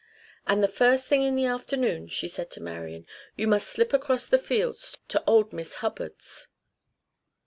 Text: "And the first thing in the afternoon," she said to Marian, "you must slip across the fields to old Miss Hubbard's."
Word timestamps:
"And 0.47 0.63
the 0.63 0.67
first 0.67 1.07
thing 1.07 1.21
in 1.21 1.35
the 1.35 1.45
afternoon," 1.45 2.07
she 2.07 2.27
said 2.27 2.49
to 2.53 2.59
Marian, 2.63 3.05
"you 3.35 3.45
must 3.45 3.67
slip 3.69 3.93
across 3.93 4.25
the 4.25 4.39
fields 4.39 4.97
to 5.09 5.23
old 5.27 5.53
Miss 5.53 5.75
Hubbard's." 5.75 6.47